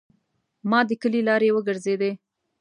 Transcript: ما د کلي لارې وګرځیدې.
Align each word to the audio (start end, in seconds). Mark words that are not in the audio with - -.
ما 0.69 0.79
د 0.87 0.89
کلي 1.01 1.21
لارې 1.27 1.49
وګرځیدې. 1.55 2.11